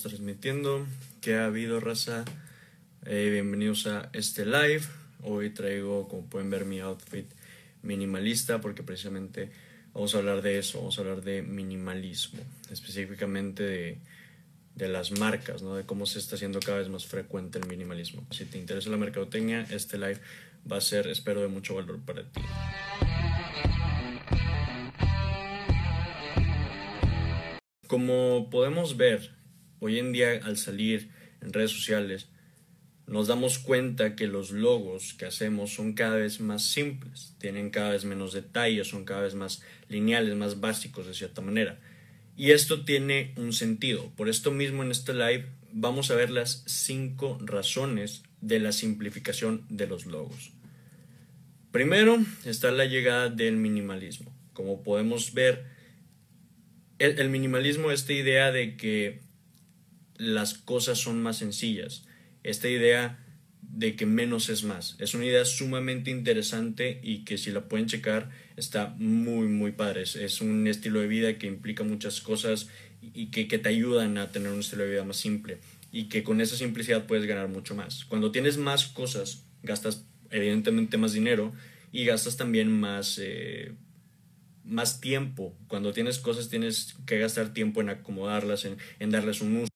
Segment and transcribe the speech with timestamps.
[0.00, 0.86] transmitiendo.
[1.20, 2.24] ¿Qué ha habido, raza?
[3.04, 4.82] Eh, bienvenidos a este live.
[5.22, 7.26] Hoy traigo, como pueden ver, mi outfit
[7.82, 9.50] minimalista porque precisamente
[9.92, 13.98] vamos a hablar de eso, vamos a hablar de minimalismo, específicamente de,
[14.74, 15.74] de las marcas, ¿no?
[15.74, 18.24] de cómo se está haciendo cada vez más frecuente el minimalismo.
[18.30, 20.20] Si te interesa la mercadotecnia, este live
[20.70, 22.40] va a ser, espero, de mucho valor para ti.
[27.86, 29.41] Como podemos ver,
[29.82, 31.10] hoy en día al salir
[31.40, 32.28] en redes sociales,
[33.08, 37.90] nos damos cuenta que los logos que hacemos son cada vez más simples, tienen cada
[37.90, 41.80] vez menos detalles, son cada vez más lineales, más básicos de cierta manera.
[42.36, 44.08] Y esto tiene un sentido.
[44.16, 49.66] Por esto mismo en este live vamos a ver las cinco razones de la simplificación
[49.68, 50.52] de los logos.
[51.72, 54.32] Primero está la llegada del minimalismo.
[54.52, 55.64] Como podemos ver,
[56.98, 59.31] el, minimalismo, esta idea de que
[60.22, 62.04] las cosas son más sencillas,
[62.44, 63.18] esta idea
[63.60, 64.96] de que menos es más.
[64.98, 70.02] Es una idea sumamente interesante y que si la pueden checar está muy, muy padre.
[70.02, 72.68] Es, un estilo de vida que implica muchas cosas
[73.00, 75.58] y que, que, te ayudan a tener un estilo de vida más simple
[75.90, 78.04] y que con esa simplicidad puedes ganar mucho más.
[78.04, 81.52] Cuando tienes más cosas, gastas evidentemente más dinero
[81.90, 83.18] y gastas también más...
[83.20, 83.72] Eh,
[84.64, 85.56] más tiempo.
[85.68, 89.71] Cuando tienes cosas tienes que gastar tiempo en acomodarlas, en, darles un uso,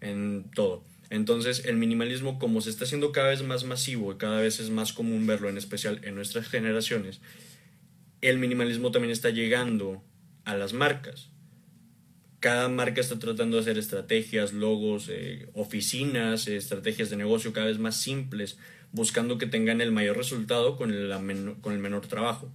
[0.00, 0.82] en todo.
[1.10, 4.70] Entonces el minimalismo como se está haciendo cada vez más masivo y cada vez es
[4.70, 7.20] más común verlo, en especial en nuestras generaciones,
[8.20, 10.02] el minimalismo también está llegando
[10.44, 11.30] a las marcas.
[12.40, 17.78] Cada marca está tratando de hacer estrategias, logos, eh, oficinas, estrategias de negocio cada vez
[17.78, 18.58] más simples,
[18.92, 22.52] buscando que tengan el mayor resultado con el menor trabajo.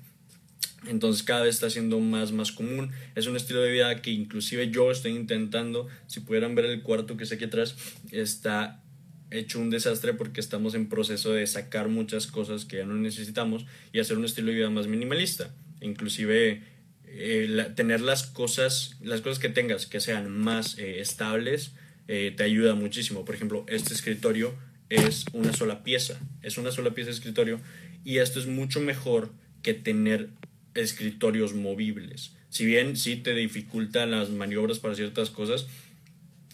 [0.88, 2.92] Entonces cada vez está siendo más, más común.
[3.16, 5.88] Es un estilo de vida que inclusive yo estoy intentando.
[6.08, 7.76] Si pudieran ver el cuarto que está aquí atrás,
[8.12, 8.84] está
[9.32, 13.66] hecho un desastre porque estamos en proceso de sacar muchas cosas que ya no necesitamos
[13.92, 15.54] y hacer un estilo de vida más minimalista.
[15.82, 16.62] Inclusive
[17.06, 21.74] eh, tener las cosas, las cosas que tengas que sean más eh, estables
[22.08, 23.26] eh, te ayuda muchísimo.
[23.26, 24.54] Por ejemplo, este escritorio
[24.90, 26.20] es una sola pieza.
[26.42, 27.60] Es una sola pieza de escritorio
[28.04, 30.30] y esto es mucho mejor que tener
[30.76, 32.34] escritorios movibles.
[32.50, 35.68] Si bien sí te dificultan las maniobras para ciertas cosas,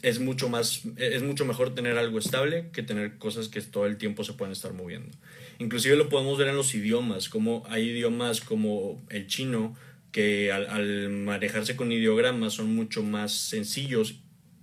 [0.02, 3.98] es mucho más es mucho mejor tener algo estable que tener cosas que todo el
[3.98, 5.10] tiempo se pueden estar moviendo.
[5.60, 9.76] Inclusive lo podemos ver en los idiomas, como hay idiomas como el chino
[10.12, 14.16] que al, manejarse con ideogramas son mucho más sencillos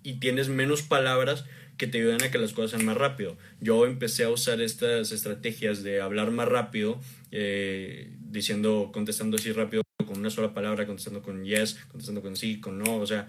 [0.03, 1.45] y tienes menos palabras
[1.77, 3.37] que te ayudan a que las cosas sean más rápido.
[3.61, 6.99] Yo empecé a usar estas estrategias de hablar más rápido
[7.31, 12.61] eh, diciendo, contestando así rápido con una sola palabra, contestando con yes, contestando con sí,
[12.61, 13.29] con no, o sea,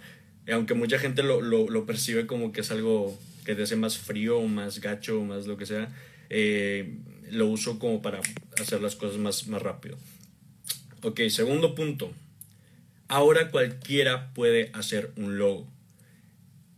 [0.52, 4.41] aunque mucha gente lo, lo, percibe como que es algo que te hace más frío,
[4.44, 5.90] más gacho, más lo que sea,
[6.30, 6.97] eh,
[7.31, 8.22] lo uso como para
[8.59, 9.97] hacer las cosas más, más rápido.
[11.03, 12.12] Ok, segundo punto.
[13.08, 15.68] Ahora cualquiera puede hacer un logo.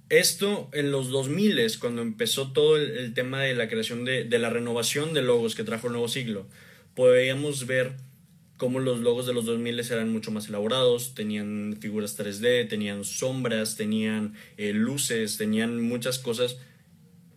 [0.09, 4.49] Esto en los 2000, cuando empezó todo el, tema de la creación de, de, la
[4.49, 6.47] renovación de logos que trajo el nuevo siglo,
[6.95, 7.95] podíamos ver
[8.59, 13.77] cómo los logos de los 2000 eran mucho más elaborados, tenían figuras 3D, tenían sombras,
[13.77, 16.57] tenían eh, luces, tenían muchas cosas,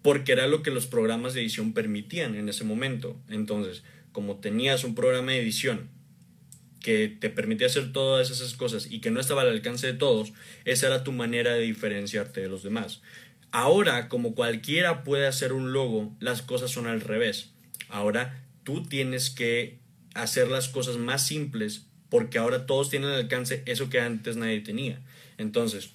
[0.02, 3.16] porque era lo que los programas de edición permitían en ese momento.
[3.28, 5.90] Entonces, como tenías un programa de edición
[6.80, 10.32] que te permitía hacer todas esas cosas y que no estaba al alcance de todos,
[10.64, 13.00] esa era tu manera de diferenciarte de los demás.
[13.52, 17.52] Ahora, como cualquiera puede hacer un logo, las cosas son al revés.
[17.88, 19.81] Ahora tú tienes que
[20.14, 24.60] hacer las cosas más simples porque ahora todos tienen al alcance eso que antes nadie
[24.60, 25.00] tenía.
[25.38, 25.90] Entonces,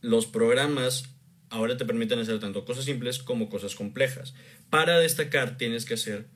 [0.00, 1.10] los programas
[1.50, 4.34] ahora te permiten hacer tanto cosas simples como cosas complejas.
[4.70, 6.26] Para destacar tienes que hacer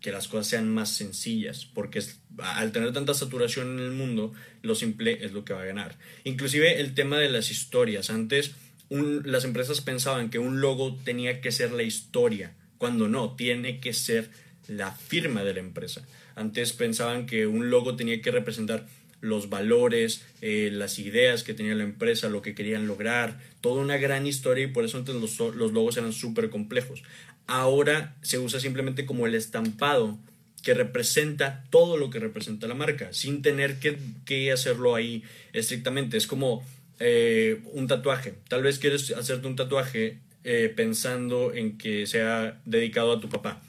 [0.00, 2.02] que las cosas sean más sencillas, porque
[2.38, 5.96] al tener tanta saturación en el mundo, lo simple es lo que va a ganar.
[6.24, 8.10] Inclusive el tema de las historias.
[8.10, 8.54] Antes
[8.90, 13.92] las empresas pensaban que un logo tenía que ser la historia, cuando no, tiene que
[13.92, 14.30] ser
[14.68, 16.06] la firma de la empresa.
[16.34, 18.86] Antes pensaban que un logo tenía que representar
[19.20, 23.96] los valores, eh, las ideas que tenía la empresa, lo que querían lograr, toda una
[23.96, 27.02] gran historia y por eso antes los, los logos eran súper complejos.
[27.46, 30.18] Ahora se usa simplemente como el estampado
[30.62, 35.22] que representa todo lo que representa la marca, sin tener que, que hacerlo ahí
[35.52, 36.16] estrictamente.
[36.16, 36.64] Es como
[37.00, 38.34] eh, un tatuaje.
[38.48, 43.62] Tal vez quieres hacerte un tatuaje eh, pensando en que sea dedicado a tu papá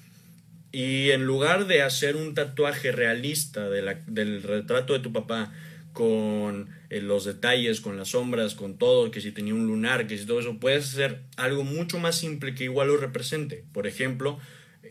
[0.76, 5.54] y en lugar de hacer un tatuaje realista del retrato de tu papá
[5.94, 10.18] con eh, los detalles, con las sombras, con todo, que si tenía un lunar, que
[10.18, 13.64] si todo eso, puedes hacer algo mucho más simple que igual lo represente.
[13.72, 14.38] Por ejemplo,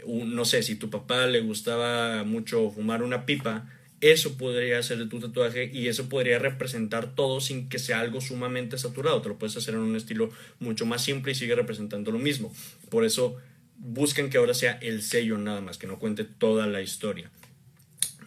[0.07, 3.71] no sé, si tu papá le gustaba mucho fumar una pipa,
[4.01, 8.23] eso podría ser de tu tatuaje y eso podría representar todo sin que sea algo
[8.23, 9.21] sumamente saturado.
[9.21, 12.55] Te lo puedes hacer en un estilo mucho más simple y sigue representando lo mismo.
[12.89, 13.37] Por eso
[13.77, 17.31] buscan que ahora sea el sello nada más, que no cuente toda la historia.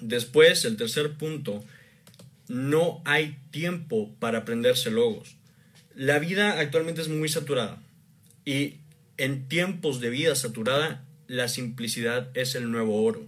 [0.01, 1.63] Después, el tercer punto
[2.47, 5.35] no hay tiempo para aprenderse logos.
[5.95, 7.81] La vida actualmente es muy saturada
[8.45, 8.75] y
[9.17, 13.25] en tiempos de vida saturada la simplicidad es el nuevo oro.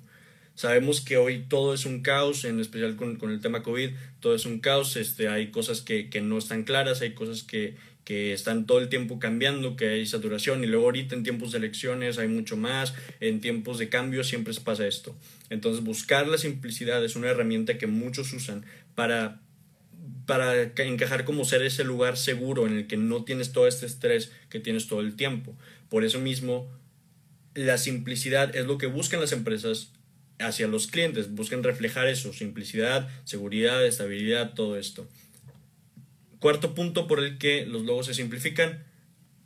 [0.56, 4.46] Sabemos que hoy todo es un caos, en especial con, el tema COVID, todo es
[4.46, 8.80] un caos, este, hay cosas que, no están claras, hay cosas que, que están todo
[8.80, 12.58] el tiempo cambiando, que hay saturación y luego ahorita en tiempos de elecciones hay mucho
[12.58, 15.16] más, en tiempos de cambio siempre pasa esto.
[15.50, 18.66] Entonces buscar la simplicidad es una herramienta que muchos usan
[18.96, 19.42] para,
[20.26, 24.32] para encajar como ser ese lugar seguro en el que no tienes todo este estrés
[24.50, 25.56] que tienes todo el tiempo.
[25.90, 26.68] Por eso mismo,
[27.54, 29.92] la simplicidad es lo que buscan las empresas
[30.40, 35.08] hacia los clientes, buscan reflejar eso, simplicidad, seguridad, estabilidad, todo esto.
[36.40, 38.84] Cuarto punto por el que los logos se simplifican,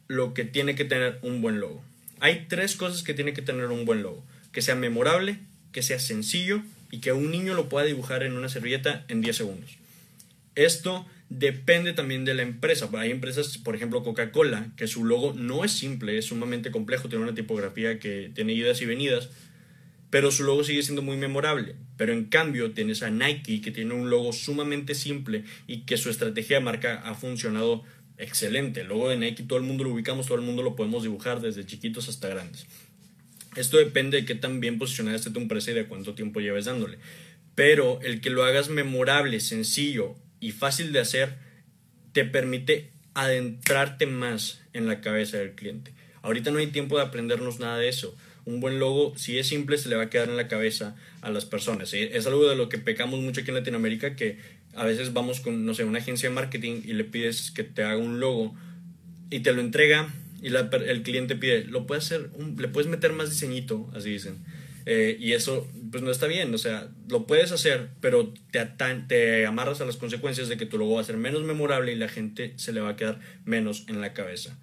[0.07, 1.83] lo que tiene que tener un buen logo.
[2.19, 4.23] Hay tres cosas que tiene que tener un buen logo.
[4.51, 5.39] Que sea memorable,
[5.71, 6.61] que sea sencillo
[6.91, 9.77] y que un niño lo pueda dibujar en una servilleta en 10 segundos.
[10.55, 12.87] Esto depende también de la empresa.
[12.93, 17.23] Hay empresas, por ejemplo Coca-Cola, que su logo no es simple, es sumamente complejo, tiene
[17.23, 19.29] una tipografía que tiene idas y venidas,
[20.13, 21.73] pero su logo sigue siendo muy memorable.
[21.97, 26.11] Pero en cambio tienes a Nike, que tiene un logo sumamente simple y que su
[26.11, 27.83] estrategia de marca ha funcionado
[28.19, 28.81] excelente.
[28.81, 31.41] El logo de Nike todo el mundo lo ubicamos, todo el mundo lo podemos dibujar
[31.41, 32.67] desde chiquitos hasta grandes.
[33.55, 36.65] Esto depende de qué tan bien posicionada esté tu empresa y de cuánto tiempo lleves
[36.65, 36.99] dándole.
[37.55, 41.39] Pero el que lo hagas memorable, sencillo y fácil de hacer,
[42.11, 45.91] te permite adentrarte más en la cabeza del cliente.
[46.21, 48.15] Ahorita no hay tiempo de aprendernos nada de eso.
[48.45, 51.29] Un buen logo, si es simple, se le va a quedar en la cabeza a
[51.29, 51.93] las personas.
[51.93, 54.37] Es algo de lo que pecamos mucho aquí en Latinoamérica, que
[54.75, 57.83] a veces vamos con, no sé, una agencia de marketing y le pides que te
[57.83, 58.55] haga un logo
[59.29, 63.29] y te lo entrega y el cliente pide, lo puedes hacer, le puedes meter más
[63.29, 64.39] diseñito, así dicen.
[64.85, 68.59] Eh, y eso, pues no está bien, o sea, lo puedes hacer, pero te,
[69.07, 71.95] te amarras a las consecuencias de que tu logo va a ser menos memorable y
[71.95, 74.59] la gente se le va a quedar menos en la cabeza.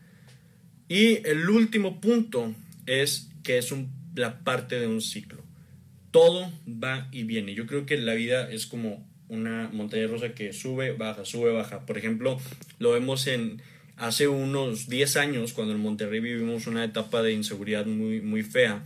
[0.86, 2.54] Y el último punto
[2.84, 5.42] es que es un, la parte de un ciclo.
[6.10, 7.54] Todo va y viene.
[7.54, 11.86] Yo creo que la vida es como una montaña rusa que sube, baja, sube, baja.
[11.86, 12.38] Por ejemplo,
[12.78, 13.62] lo vemos en
[13.96, 18.82] hace unos 10 años, cuando en Monterrey vivimos una etapa de inseguridad muy, muy fea,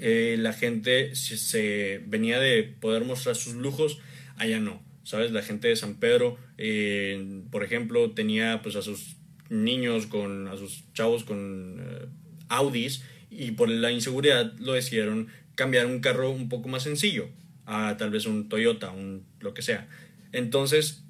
[0.00, 3.98] eh, la gente se, venía de poder mostrar sus lujos,
[4.36, 4.82] allá no.
[5.04, 5.32] ¿Sabes?
[5.32, 9.16] La gente de San Pedro, eh, por ejemplo, tenía pues a sus
[9.48, 12.06] niños con, a sus chavos con eh,
[12.48, 17.28] Audis y por la inseguridad lo decidieron cambiar un carro un poco más sencillo
[17.66, 19.88] a tal vez un Toyota, un lo que sea.
[20.32, 21.02] Entonces,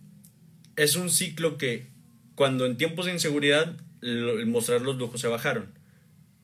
[0.76, 1.86] es un ciclo que
[2.34, 5.68] cuando en tiempos de inseguridad el mostrar los lujos se bajaron.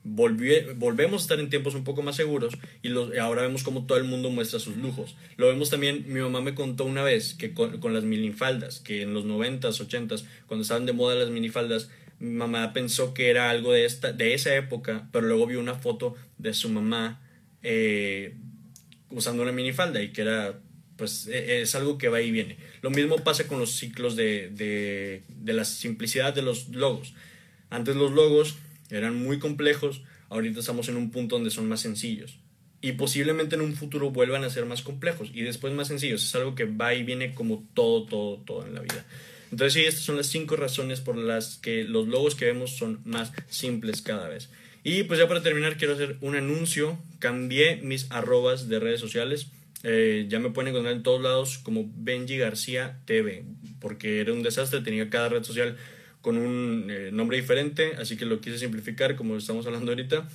[0.05, 4.05] volvemos a estar en tiempos un poco más seguros y ahora vemos como todo el
[4.05, 5.17] mundo muestra sus lujos.
[5.37, 9.13] Lo vemos también, mi mamá me contó una vez que con, las minifaldas, que en
[9.13, 11.91] los 90s, 80s, cuando estaban de moda las minifaldas,
[12.21, 16.15] mamá pensó que era algo de, esta, de esa época, pero luego vio una foto
[16.39, 17.21] de su mamá
[17.63, 18.37] eh,
[19.11, 20.61] usando una minifalda y que era
[20.97, 22.57] pues e, es algo que va y viene.
[22.83, 27.15] Lo mismo pasa con los ciclos de, de, de, la simplicidad de los logos.
[27.71, 28.57] Antes los logos
[28.91, 32.39] eran muy complejos, ahorita estamos en un punto donde son más sencillos.
[32.81, 36.23] Y posiblemente en un futuro vuelvan a ser más complejos y después más sencillos.
[36.23, 39.05] Es algo que va y viene como todo, todo, todo en la vida.
[39.51, 43.01] Entonces sí, estas son las cinco razones por las que los logos que vemos son
[43.05, 44.51] más simples cada vez.
[44.85, 46.99] Y pues ya para terminar quiero hacer un anuncio.
[47.19, 49.49] Cambié mis arrobas de redes sociales
[49.85, 53.45] eh, ya me pueden encontrar en todos lados como Benji García TV,
[53.81, 55.77] porque era un desastre, tenía cada red social
[56.21, 60.29] con un eh, nombre diferente, así que lo quise simplificar como estamos hablando ahorita.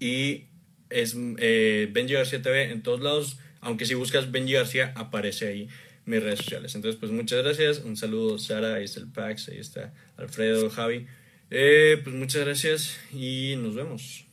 [0.00, 0.44] Y
[0.88, 5.68] es eh, Benji García TV en todos lados, aunque si buscas Benji García aparece ahí
[6.06, 6.74] mis redes sociales.
[6.74, 11.06] Entonces, pues muchas gracias, un saludo Sara, ahí está el Pax, ahí está Alfredo, Javi.
[11.48, 14.25] pues muchas gracias y nos vemos.